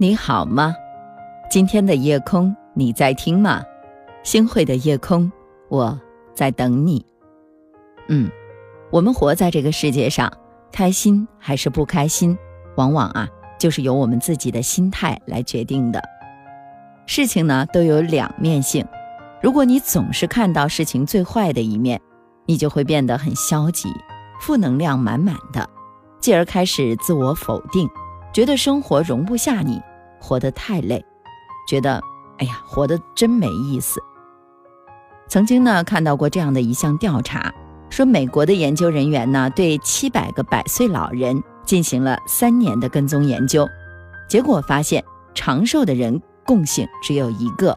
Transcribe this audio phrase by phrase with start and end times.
[0.00, 0.76] 你好吗？
[1.50, 3.64] 今天的夜空你在听吗？
[4.22, 5.28] 星汇的夜空，
[5.68, 6.00] 我
[6.32, 7.04] 在等你。
[8.08, 8.30] 嗯，
[8.92, 10.32] 我们活在这个世界上，
[10.70, 12.38] 开心还是不开心，
[12.76, 16.00] 往往啊，就是由我们自己的心态来决定的。
[17.06, 18.86] 事情呢都有两面性，
[19.42, 22.00] 如果你总是看到事情最坏的一面，
[22.46, 23.88] 你就会变得很消极，
[24.40, 25.68] 负能量满满的，
[26.20, 27.90] 继而开始自我否定，
[28.32, 29.82] 觉得生活容不下你。
[30.20, 31.04] 活得太累，
[31.68, 32.00] 觉得
[32.38, 34.00] 哎呀，活得真没意思。
[35.28, 37.52] 曾经呢看到过这样的一项调查，
[37.90, 43.68] 说美国的研究人员呢对七百个百岁老人进行了三年的跟踪研究，
[44.28, 45.04] 结果发现
[45.34, 47.76] 长寿的人共性只有一个。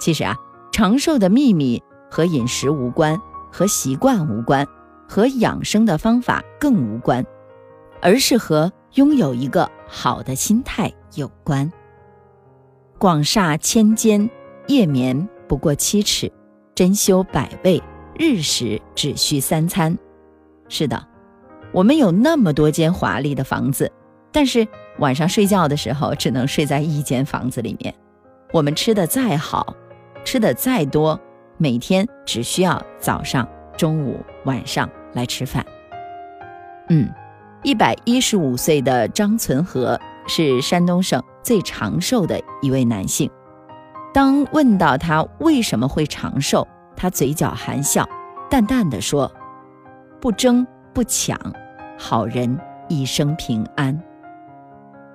[0.00, 0.36] 其实啊，
[0.72, 4.66] 长寿的秘密和饮食无关，和习惯无关，
[5.08, 7.26] 和养生的方法更无关，
[8.00, 10.90] 而是和拥有一个好的心态。
[11.16, 11.70] 有关。
[12.98, 14.30] 广厦千间，
[14.68, 16.28] 夜眠不过七尺；
[16.72, 17.82] 珍馐百味，
[18.14, 19.98] 日食只需三餐。
[20.68, 21.04] 是的，
[21.72, 23.90] 我们有那么多间华丽的房子，
[24.30, 24.64] 但是
[24.98, 27.92] 晚上睡觉的时候只能睡在一间房子里面。
[28.52, 29.74] 我们吃的再好，
[30.24, 31.18] 吃的再多，
[31.56, 35.66] 每天只需要早上、中午、晚上来吃饭。
[36.88, 37.12] 嗯，
[37.62, 39.98] 一百一十五岁的张存和。
[40.26, 43.28] 是山东省最长寿的一位男性。
[44.14, 48.08] 当问到他为什么会长寿，他嘴角含笑，
[48.48, 49.32] 淡淡的说
[50.20, 51.36] ：“不争不抢，
[51.98, 52.56] 好人
[52.88, 54.00] 一生平安。”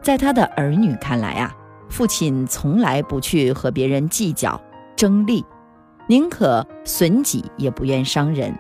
[0.02, 1.56] 在他的儿女看来啊，
[1.88, 4.60] 父亲从来不去和别人计较
[4.98, 5.46] 争利，
[6.08, 8.54] 宁可损己也不愿伤人。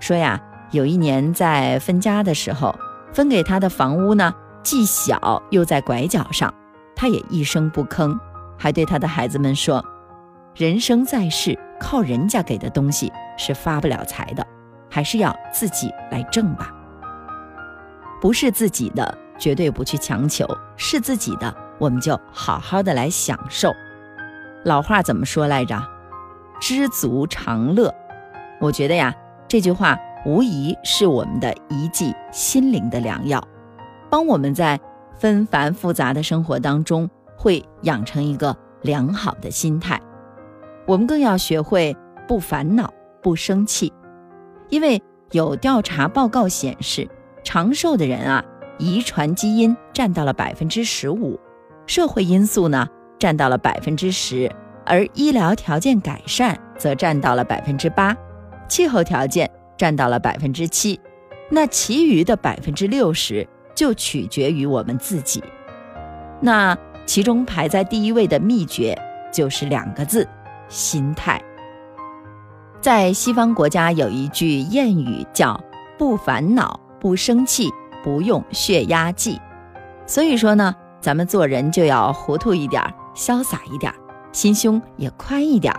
[0.00, 0.40] 说呀，
[0.72, 2.74] 有一年在分家的时候，
[3.12, 4.32] 分给他的房屋呢。
[4.62, 6.52] 既小又在拐角上，
[6.94, 8.18] 他也一声不吭，
[8.58, 9.82] 还对他的孩子们说
[10.54, 14.46] ：“人生在世，靠人家给的东西是发不了财的，
[14.90, 16.70] 还是要自己来挣吧。
[18.20, 20.44] 不是自己的，绝对不去强求；
[20.76, 23.72] 是自己的，我们就好好的来享受。
[24.66, 25.82] 老话怎么说来着？
[26.60, 27.94] 知足常乐。
[28.60, 29.14] 我觉得呀，
[29.48, 33.42] 这句话无疑是我们的一剂心灵的良药。”
[34.10, 34.78] 帮我们在
[35.16, 40.00] 纷繁复杂的生活当中，会养成一个良好的心态。
[40.86, 42.92] 我们更要学会不烦恼、
[43.22, 43.92] 不生气，
[44.68, 47.08] 因为有调查报告显示，
[47.44, 48.44] 长寿的人啊，
[48.78, 51.38] 遗传基因占到了百分之十五，
[51.86, 52.88] 社会因素呢
[53.18, 54.50] 占到了百分之十，
[54.84, 58.16] 而医疗条件改善则占到了百分之八，
[58.68, 59.48] 气候条件
[59.80, 61.00] 占到了百分之七，
[61.48, 63.48] 那其余的百分之六十。
[63.72, 65.42] 就取决于我们自己。
[66.38, 66.76] 那
[67.06, 68.94] 其中排在第一位的秘诀
[69.32, 70.28] 就是两个字：
[70.68, 71.40] 心态。
[72.78, 75.58] 在西方国家有一句谚语叫
[75.96, 77.70] “不烦恼、不生气、
[78.04, 79.40] 不用血压计”。
[80.04, 82.82] 所以说呢，咱们做人就要糊涂一点，
[83.14, 83.90] 潇洒一点，
[84.30, 85.74] 心胸也宽一点。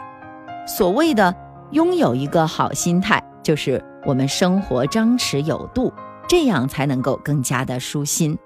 [0.65, 1.35] 所谓的
[1.69, 5.93] 拥有一个好心态，就是我们生活张弛有度。
[6.27, 8.37] 这样才能够更加的舒心。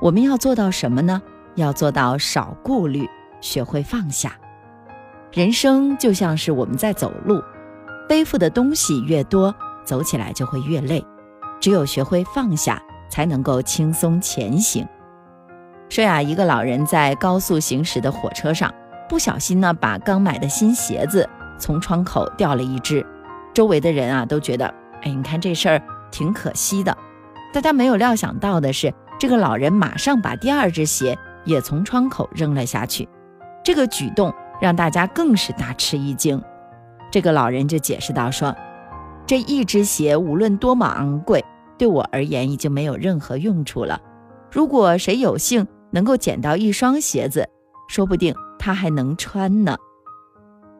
[0.00, 1.20] 我们要做到什么呢？
[1.56, 3.08] 要做到少顾虑，
[3.40, 4.36] 学会放下。
[5.32, 7.42] 人生就像是我们在走路，
[8.08, 9.52] 背负的东西越多，
[9.84, 11.04] 走起来就会越累。
[11.58, 12.80] 只有学会放下，
[13.10, 14.86] 才能够轻松前行。
[15.88, 18.72] 说呀，一个老人在高速行驶的火车上，
[19.08, 21.28] 不小心呢，把刚买的新鞋子
[21.58, 23.04] 从窗口掉了一只。
[23.58, 25.82] 周围的人啊，都觉得，哎，你看这事儿。
[26.12, 26.96] 挺可惜的，
[27.52, 33.08] 大家没有料想到的是，这个老人马上把第二只鞋也从窗口扔了下去。
[33.64, 36.40] 这个举动让大家更是大吃一惊。
[37.10, 38.54] 这个老人就解释道：“说
[39.26, 41.44] 这一只鞋无论多么昂贵，
[41.76, 44.00] 对我而言已经没有任何用处了。
[44.52, 47.44] 如果谁有幸能够捡到一双鞋子，
[47.88, 49.76] 说不定他还能穿呢。”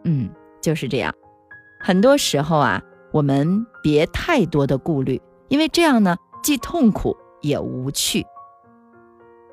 [0.04, 0.30] 嗯，
[0.62, 1.12] 就是这样。
[1.80, 2.82] 很多时候啊。
[3.10, 8.22] 我们别太多的顾虑，因为这样呢，既痛苦也无趣。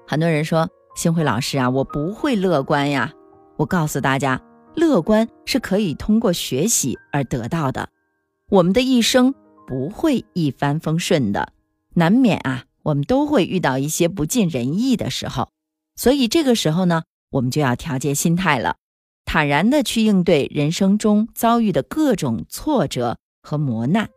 [0.05, 0.67] 很多人说，
[0.97, 3.13] 星辉老师啊，我不会乐观呀。
[3.55, 4.41] 我告诉大家，
[4.75, 7.87] 乐观是可以通过学习而得到的。
[8.49, 9.33] 我们的一生
[9.65, 11.53] 不会一帆风顺的，
[11.93, 15.47] 难免啊，我们都会遇到一些不尽人意的时候。
[15.95, 18.75] 所以这个时候呢，我们就要调节心态了，
[19.25, 23.17] 坦然的去应对人生中遭遇的各种挫折。
[23.47, 24.09] 和磨难，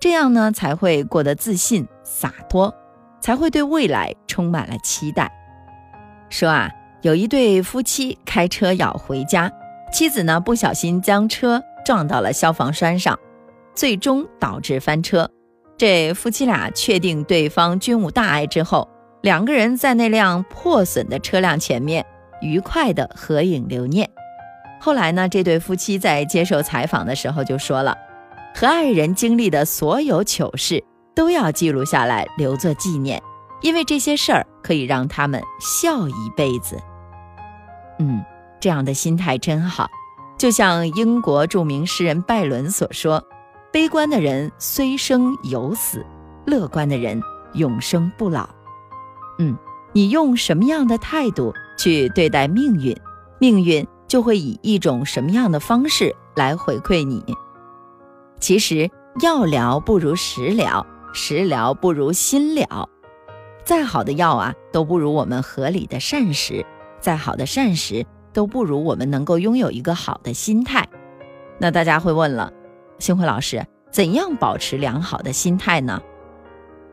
[0.00, 2.74] 这样呢才会过得自信洒脱，
[3.20, 5.30] 才会对未来充满了期待。
[6.28, 6.68] 说啊，
[7.02, 9.52] 有一对夫妻开车要回家，
[9.92, 13.16] 妻子呢不小心将车撞到了消防栓上，
[13.72, 15.30] 最终导致翻车。
[15.78, 18.88] 这夫妻俩确定对方均无大碍之后，
[19.22, 22.04] 两个人在那辆破损的车辆前面
[22.40, 24.10] 愉快的合影留念。
[24.80, 27.96] 后来呢，这对夫妻在接受采访的时候就说了，
[28.54, 30.82] 和爱人经历的所有糗事
[31.14, 33.20] 都要记录下来留作纪念，
[33.62, 36.78] 因为这些事儿可以让他们笑一辈子。
[37.98, 38.22] 嗯，
[38.60, 39.88] 这样的心态真好，
[40.38, 43.24] 就像英国著名诗人拜伦所说
[43.72, 46.04] ：“悲观的人虽生犹死，
[46.46, 47.20] 乐观的人
[47.54, 48.48] 永生不老。”
[49.40, 49.56] 嗯，
[49.92, 52.94] 你用什么样的态度去对待命运，
[53.40, 53.86] 命运。
[54.08, 57.22] 就会以一种什么样的方式来回馈你？
[58.38, 62.88] 其实药疗不如食疗，食疗不如心疗。
[63.64, 66.64] 再好的药啊，都不如我们合理的膳食；
[67.00, 70.88] 再好的膳食，都不如我们能够拥有一个好的心态。
[71.58, 72.52] 那大家会问了，
[72.98, 76.00] 星辉老师，怎样保持良好的心态呢？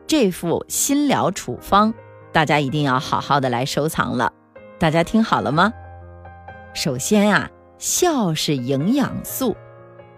[0.07, 1.93] 这副心疗处方，
[2.31, 4.31] 大家一定要好好的来收藏了。
[4.79, 5.73] 大家听好了吗？
[6.73, 7.47] 首先啊，
[7.77, 9.55] 笑是营养素，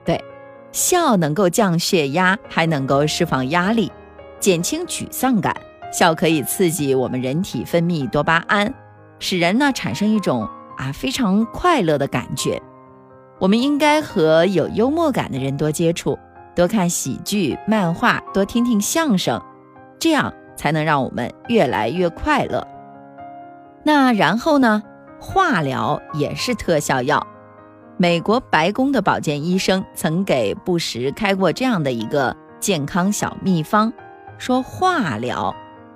[0.06, 0.24] 对，
[0.72, 3.92] 笑能够降血压，还能够释放压力，
[4.40, 5.56] 减轻沮丧感。
[5.92, 8.74] 笑可以刺激我们人体分泌多巴胺，
[9.20, 10.48] 使人呢产生一种
[10.78, 12.62] 啊非常快乐的感觉。
[13.40, 16.18] 我们应该和有幽默感的人多接触，
[16.56, 19.42] 多看喜剧、漫画，多听听相声，
[20.00, 22.66] 这样才能让我们越来越快乐。
[23.84, 24.82] 那然后呢？
[25.26, 27.26] 化疗也是特效药。
[27.98, 33.92] 美国白宫的保健医生曾给布什开过这样的一个健康小秘方，
[34.38, 35.56] 说化疗，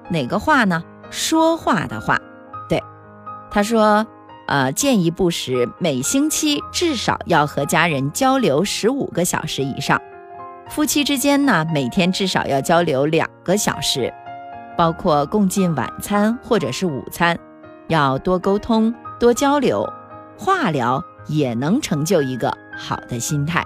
[0.10, 0.84] 哪个化呢？
[1.12, 2.18] 说话的话。
[2.68, 2.82] 对，
[3.52, 4.06] 他说，
[4.48, 10.02] 呃，建议布什每星期至少要和家人交流十五个小时以上，
[10.70, 14.14] 夫妻之间呢，每天至少要交流两个小时，
[14.78, 17.38] 包括共进晚餐或者是午餐，
[17.90, 18.94] 要多沟通。
[19.20, 19.86] 多交流，
[20.38, 23.62] 化疗也能成就一个好的心态。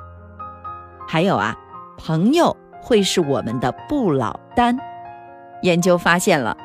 [1.08, 1.56] 还有啊，
[1.98, 4.76] 朋友会是我们的不老丹。
[5.62, 6.58] 研究发现了，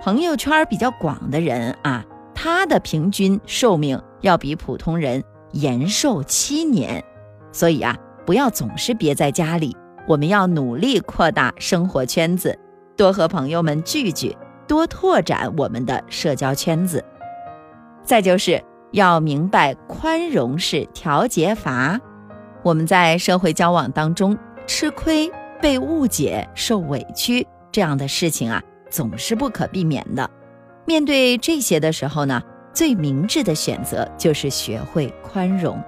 [0.00, 2.04] 朋友圈比较广的人啊，
[2.34, 7.04] 他的平均寿命要比普通人延寿七年。
[7.50, 9.76] 所以啊，不要总是憋在家里，
[10.06, 12.56] 我们要努力扩大生活圈子，
[12.96, 14.36] 多和朋友们聚聚，
[14.68, 17.04] 多拓展我们的社交圈子。
[18.06, 18.62] 再就是
[18.92, 22.00] 要明白宽容是调节阀。
[22.62, 25.30] 我们在社会交往当中吃亏、
[25.60, 30.30] 被误解、受委屈这样的事情啊，总是不可避免的。
[30.84, 32.40] 面对这些的时候呢，
[32.72, 35.82] 最明智的选择就是学会宽容。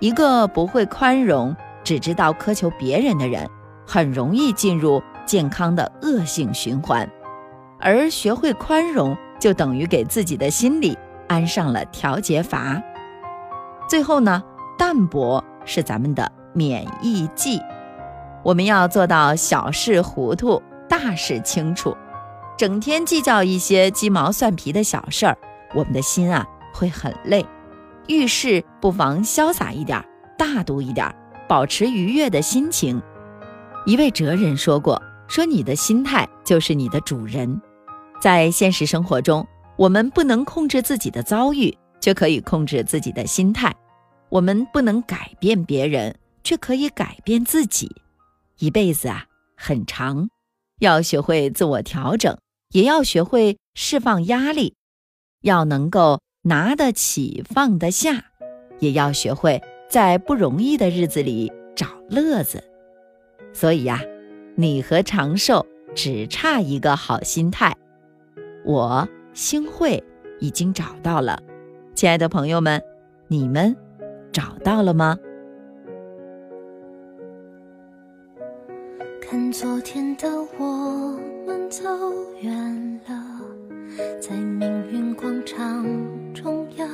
[0.00, 1.54] 一个不会宽容、
[1.84, 3.48] 只知道苛求别人的人，
[3.86, 7.08] 很容易进入健康的恶性循环。
[7.80, 10.98] 而学会宽容，就等于给自己的心理。
[11.28, 12.82] 安上了调节阀，
[13.88, 14.42] 最后呢，
[14.76, 17.60] 淡泊是咱们的免疫剂。
[18.42, 21.96] 我们要做到小事糊涂，大事清楚。
[22.56, 25.36] 整天计较一些鸡毛蒜皮的小事儿，
[25.74, 27.46] 我们的心啊会很累。
[28.08, 30.02] 遇事不妨潇洒一点，
[30.36, 31.14] 大度一点，
[31.46, 33.00] 保持愉悦的心情。
[33.84, 37.60] 一位哲人说过：“说你的心态就是你的主人。”
[38.20, 39.46] 在现实生活中。
[39.78, 43.72] 我们不能控制自己的遭遇，却可以控制自己的心态。
[44.28, 47.88] 我们不能改变别人，却可以改变自己。
[48.58, 50.28] 一辈子啊，很长，
[50.80, 52.36] 要学会自我调整，
[52.72, 54.74] 也要学会释放压力，
[55.42, 58.24] 要能够拿得起放得下，
[58.80, 62.64] 也要学会在不容易的日子里找乐子。
[63.52, 64.02] 所以呀，
[64.56, 67.76] 你和长寿只差一个好心态。
[68.64, 69.08] 我。
[69.38, 70.02] 星慧
[70.40, 71.40] 已经找到了，
[71.94, 72.82] 亲爱的朋友们，
[73.28, 73.74] 你们
[74.32, 75.16] 找到了吗？
[79.22, 80.28] 看昨天的
[80.58, 81.16] 我
[81.46, 81.84] 们走
[82.40, 83.40] 远了，
[84.20, 85.86] 在命运广场
[86.34, 86.88] 中央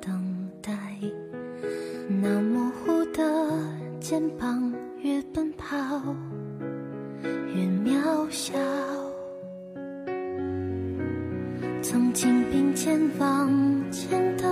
[0.00, 0.72] 等待，
[2.08, 3.22] 那模糊的
[4.00, 5.76] 肩膀越奔跑
[7.54, 8.54] 越渺小。
[11.82, 13.48] 曾经并肩往
[13.90, 14.49] 前的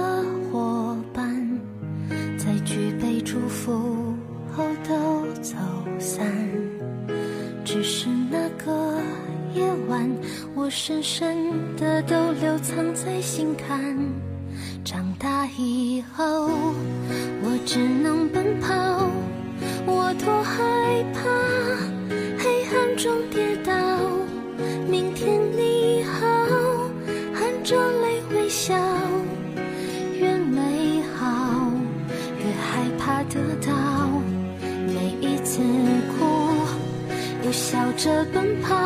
[38.32, 38.76] 奔跑，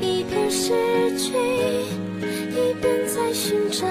[0.00, 0.72] 一边失
[1.18, 3.86] 去，一边在寻找。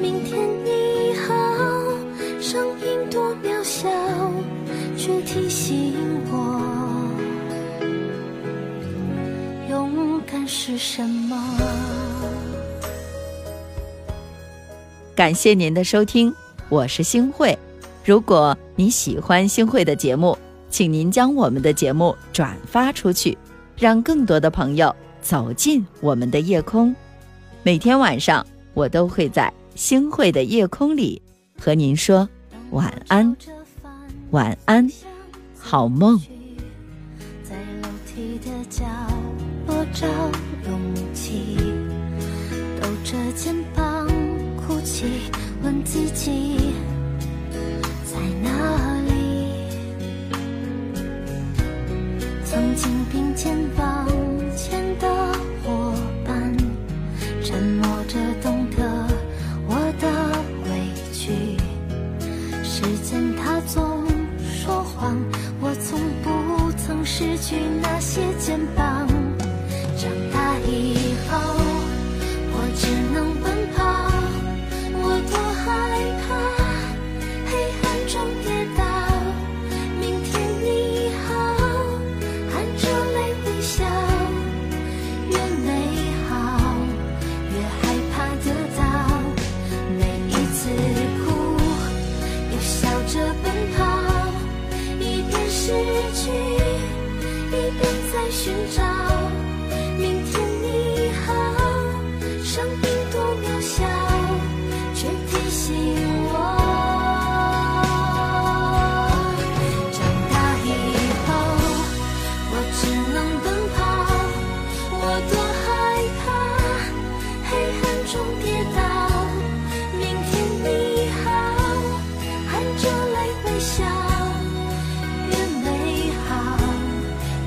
[0.00, 1.34] 明天你好，
[2.40, 3.88] 声音多渺小，
[4.96, 5.94] 却提醒
[6.30, 6.60] 我，
[9.68, 11.36] 勇敢是什么。
[15.14, 16.32] 感谢您的收听，
[16.68, 17.58] 我是星慧。
[18.04, 20.38] 如果你喜欢星慧的节目，
[20.70, 23.36] 请您将我们的节目转发出去，
[23.76, 26.94] 让更多的朋友走进我们的夜空。
[27.62, 31.20] 每天晚上，我都会在星慧的夜空里
[31.60, 32.28] 和您说
[32.70, 33.36] 晚安，
[34.30, 34.88] 晚安，
[35.58, 36.18] 好梦。
[37.42, 38.84] 在楼梯的角
[39.66, 40.06] 落找
[40.68, 40.80] 勇
[41.14, 41.56] 气，
[42.80, 44.06] 抖着肩膀
[44.56, 45.04] 哭泣，
[45.62, 46.74] 问自己
[48.04, 48.97] 在哪里？
[52.50, 54.08] 曾经并肩往
[54.56, 55.06] 前的
[55.62, 55.92] 伙
[56.24, 56.56] 伴，
[57.44, 59.06] 沉默着懂得
[59.66, 60.08] 我的
[60.64, 60.70] 委
[61.12, 61.58] 屈。
[62.64, 64.02] 时间它总
[64.42, 65.14] 说谎，
[65.60, 69.07] 我从不曾失去那些肩膀。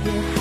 [0.03, 0.40] you have